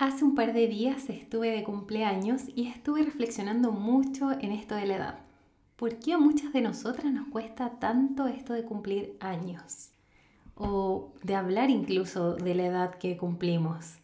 [0.00, 4.86] Hace un par de días estuve de cumpleaños y estuve reflexionando mucho en esto de
[4.86, 5.18] la edad.
[5.76, 9.90] ¿Por qué a muchas de nosotras nos cuesta tanto esto de cumplir años?
[10.54, 13.98] O de hablar incluso de la edad que cumplimos.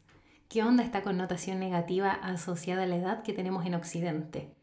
[0.50, 4.54] ¿Qué onda esta connotación negativa asociada a la edad que tenemos en Occidente?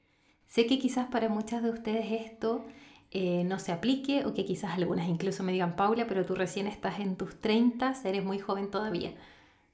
[0.46, 2.64] Sé que quizás para muchas de ustedes esto
[3.10, 6.68] eh, no se aplique o que quizás algunas incluso me digan, Paula, pero tú recién
[6.68, 9.16] estás en tus 30, eres muy joven todavía.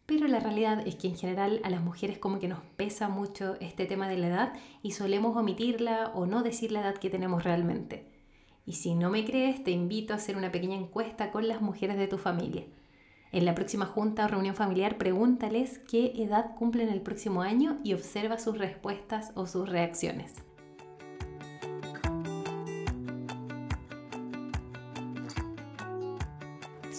[0.09, 3.57] Pero la realidad es que en general a las mujeres como que nos pesa mucho
[3.59, 7.43] este tema de la edad y solemos omitirla o no decir la edad que tenemos
[7.43, 8.07] realmente.
[8.65, 11.95] Y si no me crees, te invito a hacer una pequeña encuesta con las mujeres
[11.95, 12.63] de tu familia.
[13.31, 17.93] En la próxima junta o reunión familiar, pregúntales qué edad cumplen el próximo año y
[17.93, 20.48] observa sus respuestas o sus reacciones.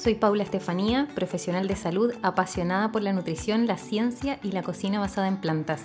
[0.02, 4.98] Soy Paula Estefanía, profesional de salud apasionada por la nutrición, la ciencia y la cocina
[4.98, 5.82] basada en plantas.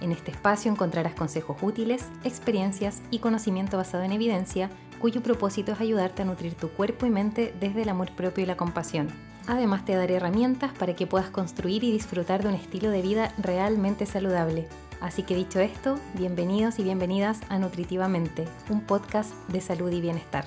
[0.00, 5.80] En este espacio encontrarás consejos útiles, experiencias y conocimiento basado en evidencia, cuyo propósito es
[5.80, 9.06] ayudarte a nutrir tu cuerpo y mente desde el amor propio y la compasión.
[9.46, 13.32] Además te daré herramientas para que puedas construir y disfrutar de un estilo de vida
[13.38, 14.66] realmente saludable.
[15.00, 20.46] Así que dicho esto, bienvenidos y bienvenidas a Nutritivamente, un podcast de salud y bienestar.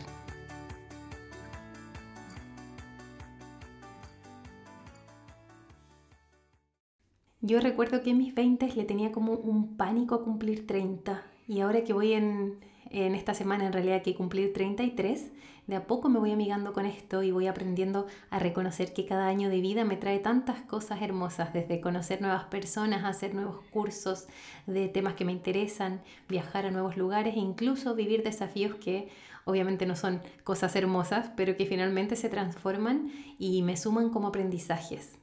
[7.45, 11.59] Yo recuerdo que en mis 20 le tenía como un pánico a cumplir 30 y
[11.59, 12.57] ahora que voy en,
[12.89, 15.31] en esta semana en realidad que cumplir 33,
[15.67, 19.27] de a poco me voy amigando con esto y voy aprendiendo a reconocer que cada
[19.27, 24.25] año de vida me trae tantas cosas hermosas, desde conocer nuevas personas, hacer nuevos cursos
[24.65, 29.09] de temas que me interesan, viajar a nuevos lugares e incluso vivir desafíos que
[29.43, 35.19] obviamente no son cosas hermosas, pero que finalmente se transforman y me suman como aprendizajes.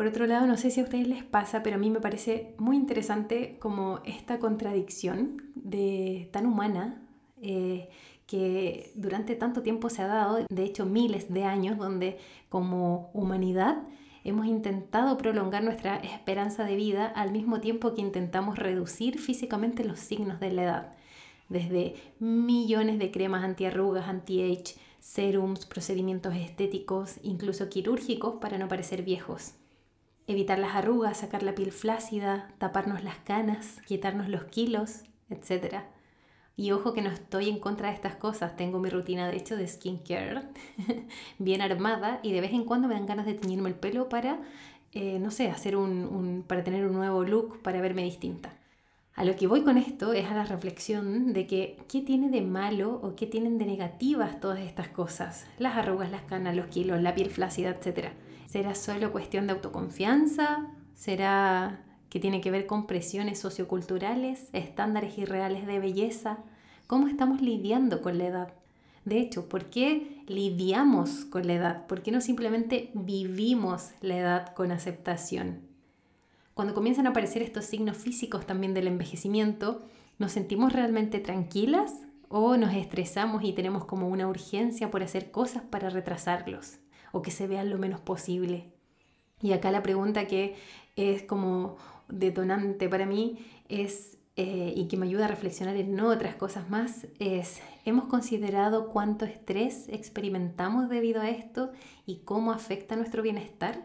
[0.00, 2.54] Por otro lado, no sé si a ustedes les pasa, pero a mí me parece
[2.56, 7.06] muy interesante como esta contradicción de, tan humana
[7.42, 7.90] eh,
[8.26, 12.16] que durante tanto tiempo se ha dado, de hecho miles de años, donde
[12.48, 13.82] como humanidad
[14.24, 19.98] hemos intentado prolongar nuestra esperanza de vida al mismo tiempo que intentamos reducir físicamente los
[19.98, 20.92] signos de la edad.
[21.50, 29.56] Desde millones de cremas antiarrugas, anti-age, serums, procedimientos estéticos, incluso quirúrgicos para no parecer viejos
[30.30, 35.82] evitar las arrugas, sacar la piel flácida, taparnos las canas, quitarnos los kilos, etc.
[36.56, 39.56] Y ojo que no estoy en contra de estas cosas, tengo mi rutina de hecho
[39.56, 40.42] de skincare
[41.38, 44.40] bien armada y de vez en cuando me dan ganas de teñirme el pelo para,
[44.92, 48.52] eh, no sé, hacer un, para tener un nuevo look, para verme distinta.
[49.14, 52.42] A lo que voy con esto es a la reflexión de que qué tiene de
[52.42, 57.02] malo o qué tienen de negativas todas estas cosas, las arrugas, las canas, los kilos,
[57.02, 58.10] la piel flácida, etc.
[58.50, 60.66] ¿Será solo cuestión de autoconfianza?
[60.96, 66.38] ¿Será que tiene que ver con presiones socioculturales, estándares irreales de belleza?
[66.88, 68.54] ¿Cómo estamos lidiando con la edad?
[69.04, 71.86] De hecho, ¿por qué lidiamos con la edad?
[71.86, 75.60] ¿Por qué no simplemente vivimos la edad con aceptación?
[76.52, 79.86] Cuando comienzan a aparecer estos signos físicos también del envejecimiento,
[80.18, 81.94] ¿nos sentimos realmente tranquilas
[82.28, 86.80] o nos estresamos y tenemos como una urgencia por hacer cosas para retrasarlos?
[87.12, 88.72] O que se vean lo menos posible.
[89.40, 90.56] Y acá la pregunta que
[90.96, 91.76] es como
[92.08, 93.38] detonante para mí
[93.68, 98.88] es, eh, y que me ayuda a reflexionar en otras cosas más, es, ¿hemos considerado
[98.88, 101.70] cuánto estrés experimentamos debido a esto
[102.06, 103.84] y cómo afecta nuestro bienestar?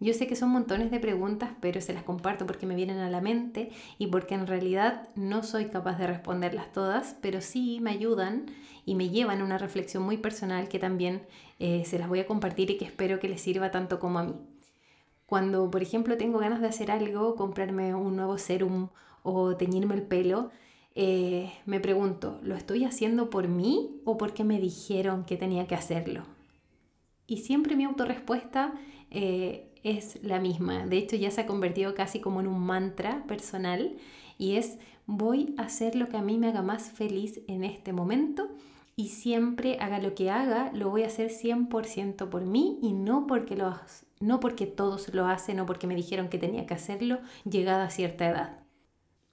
[0.00, 3.10] Yo sé que son montones de preguntas, pero se las comparto porque me vienen a
[3.10, 7.90] la mente y porque en realidad no soy capaz de responderlas todas, pero sí me
[7.90, 8.46] ayudan
[8.84, 11.26] y me llevan a una reflexión muy personal que también
[11.58, 14.24] eh, se las voy a compartir y que espero que les sirva tanto como a
[14.24, 14.34] mí.
[15.26, 18.88] Cuando, por ejemplo, tengo ganas de hacer algo, comprarme un nuevo serum
[19.22, 20.50] o teñirme el pelo,
[20.94, 25.74] eh, me pregunto, ¿lo estoy haciendo por mí o porque me dijeron que tenía que
[25.74, 26.22] hacerlo?
[27.26, 28.72] Y siempre mi autorrespuesta
[29.10, 30.86] eh, es la misma.
[30.86, 33.96] De hecho, ya se ha convertido casi como en un mantra personal
[34.38, 37.92] y es voy a hacer lo que a mí me haga más feliz en este
[37.92, 38.48] momento
[38.94, 43.28] y siempre haga lo que haga, lo voy a hacer 100% por mí y no
[43.28, 43.56] porque,
[44.18, 47.90] no porque todos lo hacen o porque me dijeron que tenía que hacerlo llegada a
[47.90, 48.58] cierta edad.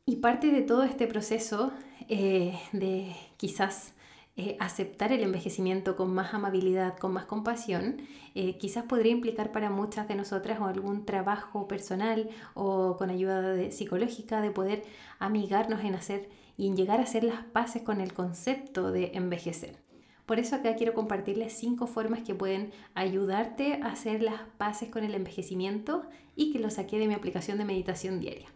[0.05, 1.71] Y parte de todo este proceso
[2.09, 3.94] eh, de quizás
[4.37, 8.01] eh, aceptar el envejecimiento con más amabilidad, con más compasión,
[8.33, 14.41] eh, quizás podría implicar para muchas de nosotras algún trabajo personal o con ayuda psicológica
[14.41, 14.83] de poder
[15.19, 19.77] amigarnos en hacer y en llegar a hacer las paces con el concepto de envejecer.
[20.25, 25.03] Por eso acá quiero compartirles cinco formas que pueden ayudarte a hacer las paces con
[25.03, 26.03] el envejecimiento
[26.35, 28.54] y que lo saqué de mi aplicación de meditación diaria.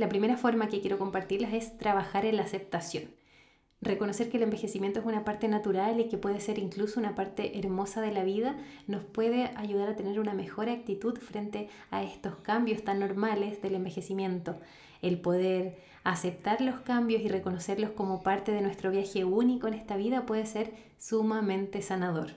[0.00, 3.10] La primera forma que quiero compartirles es trabajar en la aceptación.
[3.82, 7.58] Reconocer que el envejecimiento es una parte natural y que puede ser incluso una parte
[7.58, 8.56] hermosa de la vida
[8.86, 13.74] nos puede ayudar a tener una mejor actitud frente a estos cambios tan normales del
[13.74, 14.58] envejecimiento.
[15.02, 19.98] El poder aceptar los cambios y reconocerlos como parte de nuestro viaje único en esta
[19.98, 22.30] vida puede ser sumamente sanador.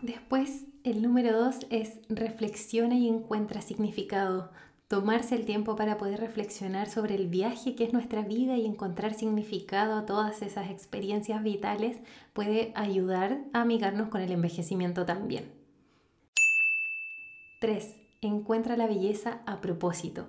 [0.00, 4.52] Después, el número dos es reflexiona y encuentra significado
[4.88, 9.12] tomarse el tiempo para poder reflexionar sobre el viaje que es nuestra vida y encontrar
[9.12, 11.98] significado a todas esas experiencias vitales
[12.32, 15.52] puede ayudar a amigarnos con el envejecimiento también.
[17.60, 17.96] 3.
[18.22, 20.28] Encuentra la belleza a propósito.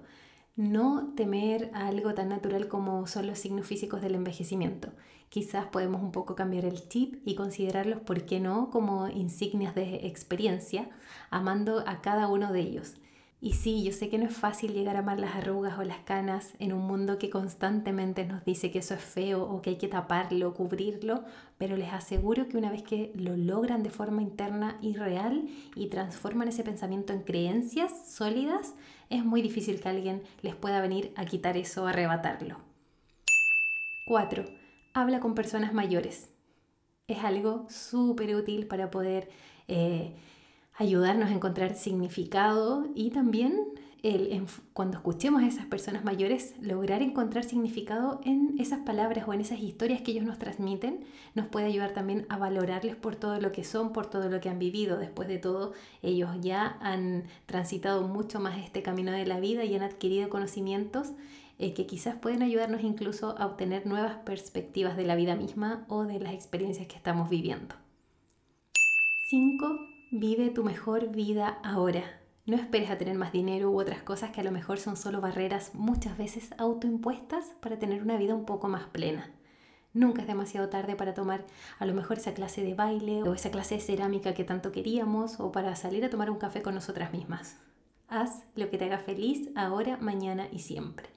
[0.58, 4.90] No temer a algo tan natural como son los signos físicos del envejecimiento.
[5.30, 10.08] Quizás podemos un poco cambiar el chip y considerarlos, ¿por qué no?, como insignias de
[10.08, 10.90] experiencia,
[11.30, 12.99] amando a cada uno de ellos.
[13.42, 16.00] Y sí, yo sé que no es fácil llegar a amar las arrugas o las
[16.00, 19.78] canas en un mundo que constantemente nos dice que eso es feo o que hay
[19.78, 21.24] que taparlo, cubrirlo,
[21.58, 25.88] pero les aseguro que una vez que lo logran de forma interna y real y
[25.88, 28.76] transforman ese pensamiento en creencias sólidas,
[29.10, 32.58] es muy difícil que alguien les pueda venir a quitar eso o arrebatarlo.
[34.08, 34.44] 4.
[34.94, 36.30] Habla con personas mayores.
[37.08, 39.30] Es algo súper útil para poder...
[39.70, 40.14] Eh,
[40.80, 43.66] ayudarnos a encontrar significado y también
[44.02, 49.42] el, cuando escuchemos a esas personas mayores, lograr encontrar significado en esas palabras o en
[49.42, 51.04] esas historias que ellos nos transmiten,
[51.36, 54.48] nos puede ayudar también a valorarles por todo lo que son, por todo lo que
[54.48, 54.98] han vivido.
[54.98, 59.76] Después de todo, ellos ya han transitado mucho más este camino de la vida y
[59.76, 61.12] han adquirido conocimientos
[61.58, 66.06] eh, que quizás pueden ayudarnos incluso a obtener nuevas perspectivas de la vida misma o
[66.06, 67.76] de las experiencias que estamos viviendo.
[69.30, 72.04] 5 Vive tu mejor vida ahora.
[72.48, 75.22] No esperes a tener más dinero u otras cosas que a lo mejor son solo
[75.22, 79.30] barreras muchas veces autoimpuestas para tener una vida un poco más plena.
[79.94, 81.46] Nunca es demasiado tarde para tomar
[81.78, 85.40] a lo mejor esa clase de baile o esa clase de cerámica que tanto queríamos
[85.40, 87.60] o para salir a tomar un café con nosotras mismas.
[88.08, 91.08] Haz lo que te haga feliz ahora, mañana y siempre.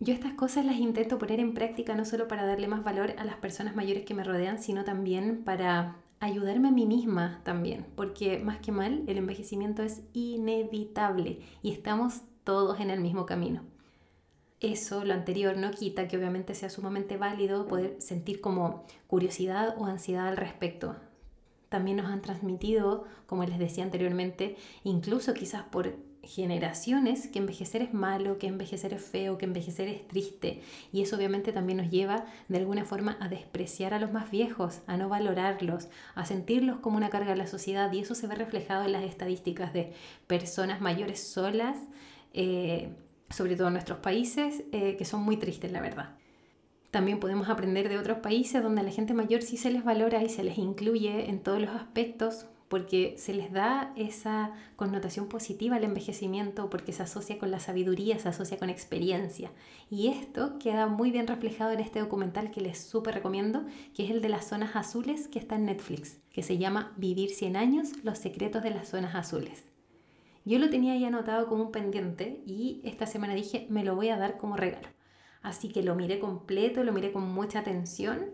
[0.00, 3.24] Yo estas cosas las intento poner en práctica no solo para darle más valor a
[3.24, 8.38] las personas mayores que me rodean, sino también para ayudarme a mí misma también, porque
[8.38, 13.62] más que mal, el envejecimiento es inevitable y estamos todos en el mismo camino.
[14.60, 19.84] Eso, lo anterior, no quita que obviamente sea sumamente válido poder sentir como curiosidad o
[19.84, 20.96] ansiedad al respecto.
[21.68, 27.94] También nos han transmitido, como les decía anteriormente, incluso quizás por generaciones que envejecer es
[27.94, 30.60] malo, que envejecer es feo, que envejecer es triste.
[30.92, 34.80] Y eso obviamente también nos lleva de alguna forma a despreciar a los más viejos,
[34.86, 37.92] a no valorarlos, a sentirlos como una carga de la sociedad.
[37.92, 39.92] Y eso se ve reflejado en las estadísticas de
[40.26, 41.78] personas mayores solas,
[42.34, 42.90] eh,
[43.30, 46.16] sobre todo en nuestros países, eh, que son muy tristes, la verdad.
[46.90, 50.22] También podemos aprender de otros países donde a la gente mayor sí se les valora
[50.22, 55.76] y se les incluye en todos los aspectos, porque se les da esa connotación positiva
[55.76, 59.52] al envejecimiento, porque se asocia con la sabiduría, se asocia con experiencia.
[59.90, 63.64] Y esto queda muy bien reflejado en este documental que les súper recomiendo,
[63.94, 67.30] que es el de las zonas azules que está en Netflix, que se llama Vivir
[67.30, 69.64] 100 años, los secretos de las zonas azules.
[70.44, 74.10] Yo lo tenía ya anotado como un pendiente y esta semana dije, me lo voy
[74.10, 74.88] a dar como regalo.
[75.42, 78.26] Así que lo miré completo, lo miré con mucha atención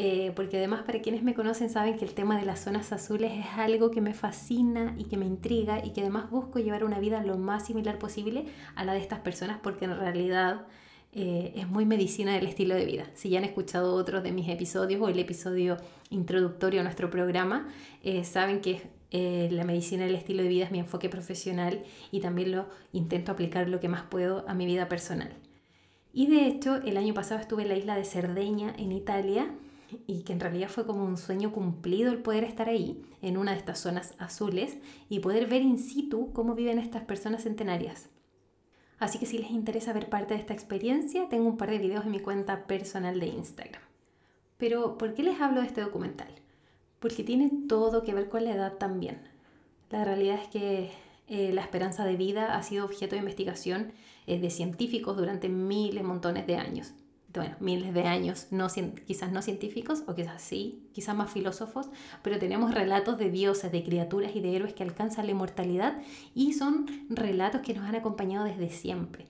[0.00, 3.32] eh, porque además para quienes me conocen saben que el tema de las zonas azules
[3.32, 7.00] es algo que me fascina y que me intriga y que además busco llevar una
[7.00, 8.44] vida lo más similar posible
[8.76, 10.66] a la de estas personas porque en realidad
[11.10, 13.10] eh, es muy medicina del estilo de vida.
[13.14, 15.78] Si ya han escuchado otros de mis episodios o el episodio
[16.10, 17.66] introductorio a nuestro programa,
[18.04, 22.52] eh, saben que la medicina del estilo de vida es mi enfoque profesional y también
[22.52, 25.32] lo intento aplicar lo que más puedo a mi vida personal.
[26.12, 29.50] Y de hecho, el año pasado estuve en la isla de Cerdeña, en Italia,
[30.06, 33.52] y que en realidad fue como un sueño cumplido el poder estar ahí, en una
[33.52, 34.78] de estas zonas azules,
[35.08, 38.08] y poder ver in situ cómo viven estas personas centenarias.
[38.98, 42.04] Así que si les interesa ver parte de esta experiencia, tengo un par de videos
[42.04, 43.82] en mi cuenta personal de Instagram.
[44.56, 46.28] Pero, ¿por qué les hablo de este documental?
[46.98, 49.20] Porque tiene todo que ver con la edad también.
[49.90, 50.90] La realidad es que
[51.28, 53.92] eh, la esperanza de vida ha sido objeto de investigación
[54.26, 56.92] eh, de científicos durante miles, montones de años
[57.34, 58.68] bueno, miles de años, no,
[59.06, 61.90] quizás no científicos, o quizás sí, quizás más filósofos,
[62.22, 66.00] pero tenemos relatos de dioses, de criaturas y de héroes que alcanzan la inmortalidad
[66.34, 69.26] y son relatos que nos han acompañado desde siempre.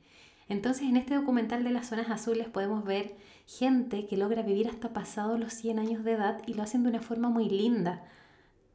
[0.49, 4.93] Entonces en este documental de las zonas azules podemos ver gente que logra vivir hasta
[4.93, 8.05] pasados los 100 años de edad y lo hacen de una forma muy linda.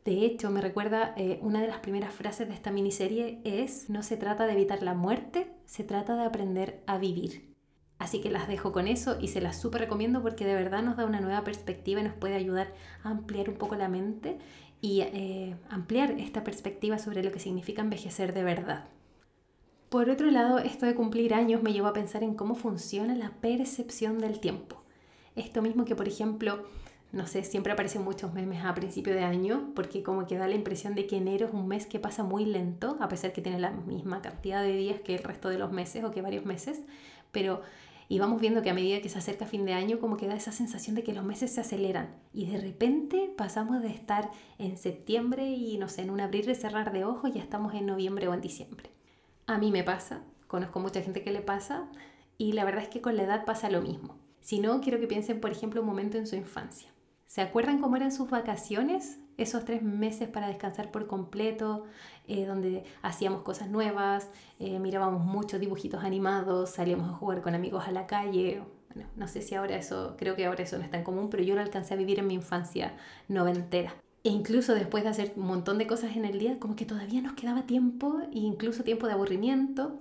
[0.05, 4.03] De hecho, me recuerda eh, una de las primeras frases de esta miniserie es, no
[4.03, 7.52] se trata de evitar la muerte, se trata de aprender a vivir.
[7.99, 10.97] Así que las dejo con eso y se las súper recomiendo porque de verdad nos
[10.97, 12.73] da una nueva perspectiva y nos puede ayudar
[13.03, 14.39] a ampliar un poco la mente
[14.81, 18.89] y eh, ampliar esta perspectiva sobre lo que significa envejecer de verdad.
[19.89, 23.29] Por otro lado, esto de cumplir años me llevó a pensar en cómo funciona la
[23.29, 24.83] percepción del tiempo.
[25.35, 26.65] Esto mismo que, por ejemplo,
[27.13, 30.55] no sé, siempre aparecen muchos memes a principio de año porque como que da la
[30.55, 33.59] impresión de que enero es un mes que pasa muy lento, a pesar que tiene
[33.59, 36.81] la misma cantidad de días que el resto de los meses o que varios meses,
[37.33, 37.61] pero
[38.13, 40.35] y vamos viendo que a medida que se acerca fin de año, como que da
[40.35, 42.15] esa sensación de que los meses se aceleran.
[42.31, 46.53] Y de repente pasamos de estar en septiembre y no sé, en un abrir y
[46.53, 48.91] cerrar de ojos, ya estamos en noviembre o en diciembre.
[49.47, 51.89] A mí me pasa, conozco mucha gente que le pasa,
[52.37, 54.19] y la verdad es que con la edad pasa lo mismo.
[54.41, 56.89] Si no, quiero que piensen, por ejemplo, un momento en su infancia.
[57.25, 59.19] ¿Se acuerdan cómo eran sus vacaciones?
[59.37, 61.85] Esos tres meses para descansar por completo,
[62.27, 67.87] eh, donde hacíamos cosas nuevas, eh, mirábamos muchos dibujitos animados, salíamos a jugar con amigos
[67.87, 68.61] a la calle.
[69.15, 71.55] No sé si ahora eso, creo que ahora eso no es tan común, pero yo
[71.55, 72.93] lo alcancé a vivir en mi infancia
[73.27, 73.95] noventera.
[74.23, 77.21] E incluso después de hacer un montón de cosas en el día, como que todavía
[77.21, 79.99] nos quedaba tiempo, e incluso tiempo de aburrimiento,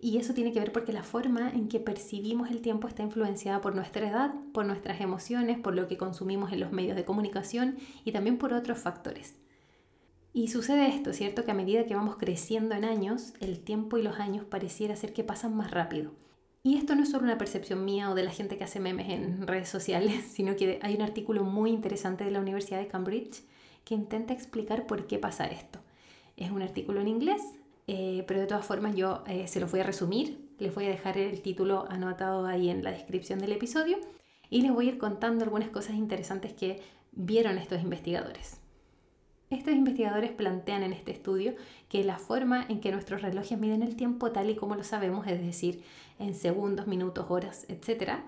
[0.00, 3.60] y eso tiene que ver porque la forma en que percibimos el tiempo está influenciada
[3.60, 7.76] por nuestra edad, por nuestras emociones, por lo que consumimos en los medios de comunicación
[8.04, 9.34] y también por otros factores.
[10.32, 11.44] Y sucede esto, ¿cierto?
[11.44, 15.12] Que a medida que vamos creciendo en años, el tiempo y los años pareciera ser
[15.12, 16.12] que pasan más rápido.
[16.62, 19.08] Y esto no es solo una percepción mía o de la gente que hace memes
[19.10, 23.42] en redes sociales, sino que hay un artículo muy interesante de la Universidad de Cambridge
[23.84, 25.80] que intenta explicar por qué pasa esto.
[26.36, 27.42] Es un artículo en inglés,
[27.92, 30.90] eh, pero de todas formas yo eh, se los voy a resumir, les voy a
[30.90, 33.98] dejar el título anotado ahí en la descripción del episodio
[34.48, 36.80] y les voy a ir contando algunas cosas interesantes que
[37.10, 38.60] vieron estos investigadores.
[39.50, 41.56] Estos investigadores plantean en este estudio
[41.88, 45.26] que la forma en que nuestros relojes miden el tiempo tal y como lo sabemos,
[45.26, 45.82] es decir,
[46.20, 48.20] en segundos, minutos, horas, etc.,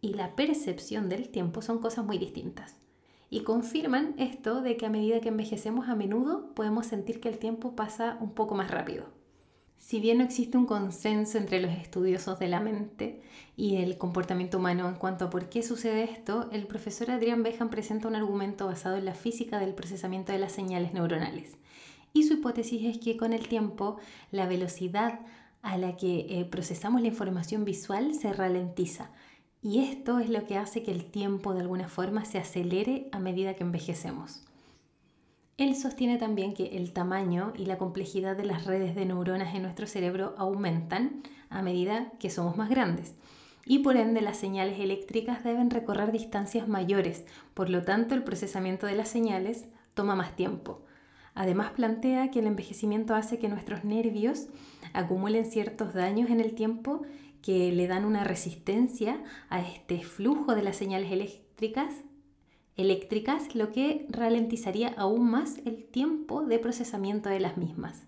[0.00, 2.80] y la percepción del tiempo son cosas muy distintas
[3.30, 7.38] y confirman esto de que a medida que envejecemos a menudo podemos sentir que el
[7.38, 9.06] tiempo pasa un poco más rápido.
[9.78, 13.22] Si bien no existe un consenso entre los estudiosos de la mente
[13.56, 17.70] y el comportamiento humano en cuanto a por qué sucede esto, el profesor Adrian Behan
[17.70, 21.56] presenta un argumento basado en la física del procesamiento de las señales neuronales.
[22.12, 23.96] Y su hipótesis es que con el tiempo
[24.30, 25.20] la velocidad
[25.62, 29.10] a la que eh, procesamos la información visual se ralentiza,
[29.62, 33.18] y esto es lo que hace que el tiempo de alguna forma se acelere a
[33.18, 34.42] medida que envejecemos.
[35.58, 39.62] Él sostiene también que el tamaño y la complejidad de las redes de neuronas en
[39.62, 43.14] nuestro cerebro aumentan a medida que somos más grandes
[43.66, 48.86] y por ende las señales eléctricas deben recorrer distancias mayores, por lo tanto el procesamiento
[48.86, 50.82] de las señales toma más tiempo.
[51.34, 54.46] Además plantea que el envejecimiento hace que nuestros nervios
[54.92, 57.02] acumulen ciertos daños en el tiempo
[57.42, 61.94] que le dan una resistencia a este flujo de las señales eléctricas,
[62.76, 68.06] eléctricas, lo que ralentizaría aún más el tiempo de procesamiento de las mismas.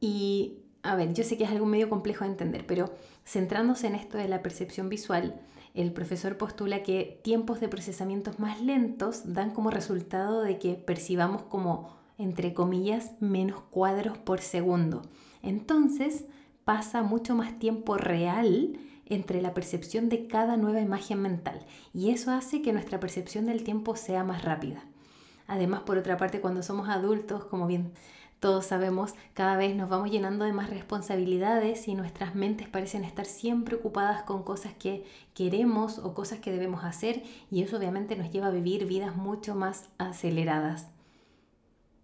[0.00, 2.92] Y, a ver, yo sé que es algo medio complejo de entender, pero
[3.24, 5.40] centrándose en esto de la percepción visual,
[5.74, 11.42] el profesor postula que tiempos de procesamiento más lentos dan como resultado de que percibamos
[11.42, 15.02] como, entre comillas, menos cuadros por segundo.
[15.42, 16.24] Entonces,
[16.68, 22.30] pasa mucho más tiempo real entre la percepción de cada nueva imagen mental y eso
[22.30, 24.84] hace que nuestra percepción del tiempo sea más rápida.
[25.46, 27.92] Además, por otra parte, cuando somos adultos, como bien
[28.38, 33.24] todos sabemos, cada vez nos vamos llenando de más responsabilidades y nuestras mentes parecen estar
[33.24, 38.30] siempre ocupadas con cosas que queremos o cosas que debemos hacer y eso obviamente nos
[38.30, 40.97] lleva a vivir vidas mucho más aceleradas.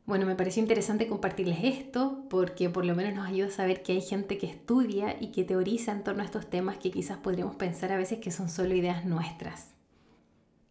[0.06, 3.92] Bueno, me pareció interesante compartirles esto porque por lo menos nos ayuda a saber que
[3.92, 7.56] hay gente que estudia y que teoriza en torno a estos temas que quizás podríamos
[7.56, 9.72] pensar a veces que son solo ideas nuestras.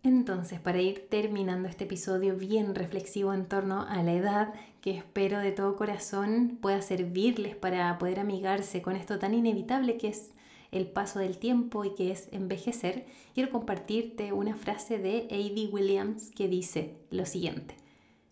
[0.03, 5.39] Entonces, para ir terminando este episodio bien reflexivo en torno a la edad, que espero
[5.39, 10.31] de todo corazón pueda servirles para poder amigarse con esto tan inevitable que es
[10.71, 15.69] el paso del tiempo y que es envejecer, quiero compartirte una frase de A.D.
[15.71, 17.82] Williams que dice lo siguiente.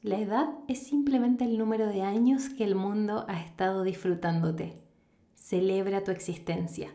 [0.03, 4.81] La edad es simplemente el número de años que el mundo ha estado disfrutándote.
[5.35, 6.89] Celebra tu existencia.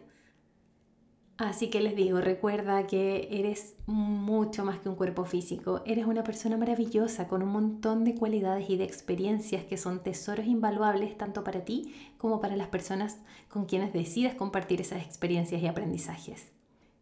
[1.37, 6.25] Así que les digo, recuerda que eres mucho más que un cuerpo físico, eres una
[6.25, 11.45] persona maravillosa con un montón de cualidades y de experiencias que son tesoros invaluables tanto
[11.45, 16.51] para ti como para las personas con quienes decides compartir esas experiencias y aprendizajes.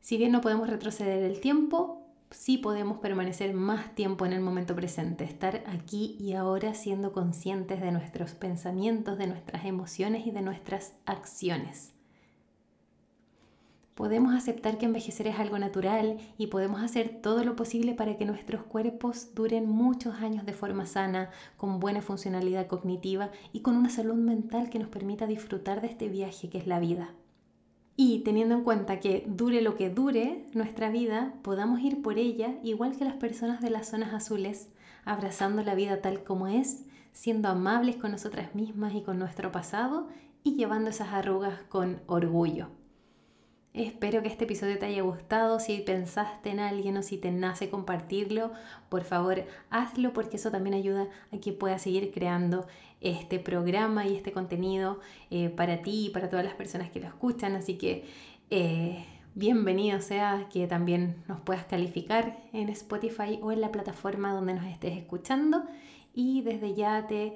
[0.03, 2.04] Si bien no podemos retroceder el tiempo,
[2.35, 7.81] sí podemos permanecer más tiempo en el momento presente, estar aquí y ahora siendo conscientes
[7.81, 11.95] de nuestros pensamientos, de nuestras emociones y de nuestras acciones.
[13.95, 18.25] Podemos aceptar que envejecer es algo natural y podemos hacer todo lo posible para que
[18.25, 23.91] nuestros cuerpos duren muchos años de forma sana, con buena funcionalidad cognitiva y con una
[23.91, 27.14] salud mental que nos permita disfrutar de este viaje que es la vida.
[27.97, 32.55] Y teniendo en cuenta que dure lo que dure nuestra vida, podamos ir por ella
[32.63, 34.69] igual que las personas de las zonas azules,
[35.05, 40.09] abrazando la vida tal como es, siendo amables con nosotras mismas y con nuestro pasado
[40.43, 42.69] y llevando esas arrugas con orgullo.
[43.75, 45.59] Espero que este episodio te haya gustado.
[45.59, 48.52] Si pensaste en alguien o si te nace compartirlo,
[48.88, 52.69] por favor hazlo porque eso también ayuda a que puedas seguir creando
[53.00, 55.00] este programa y este contenido
[55.31, 57.57] eh, para ti y para todas las personas que lo escuchan.
[57.57, 58.04] Así que
[58.49, 59.04] eh,
[59.35, 64.66] bienvenido sea que también nos puedas calificar en Spotify o en la plataforma donde nos
[64.66, 65.64] estés escuchando.
[66.14, 67.35] Y desde ya te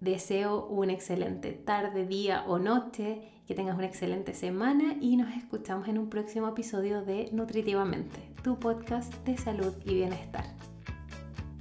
[0.00, 5.88] deseo una excelente tarde, día o noche que tengas una excelente semana y nos escuchamos
[5.88, 10.44] en un próximo episodio de Nutritivamente, tu podcast de salud y bienestar.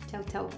[0.05, 0.50] Chau, chau.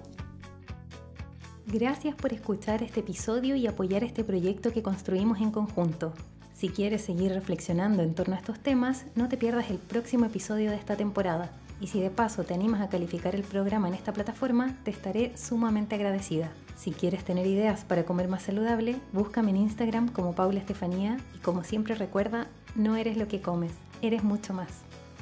[1.67, 6.11] Gracias por escuchar este episodio y apoyar este proyecto que construimos en conjunto.
[6.53, 10.69] Si quieres seguir reflexionando en torno a estos temas, no te pierdas el próximo episodio
[10.69, 11.49] de esta temporada.
[11.79, 15.31] Y si de paso te animas a calificar el programa en esta plataforma, te estaré
[15.37, 16.51] sumamente agradecida.
[16.81, 21.37] Si quieres tener ideas para comer más saludable, búscame en Instagram como Paula Estefanía y
[21.37, 23.71] como siempre recuerda, no eres lo que comes,
[24.01, 24.69] eres mucho más.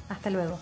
[0.08, 0.58] Hasta luego.